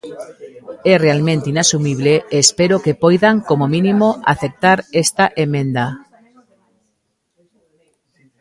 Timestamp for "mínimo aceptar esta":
3.75-5.25